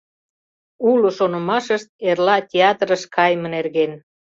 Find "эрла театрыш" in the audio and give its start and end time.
2.09-3.03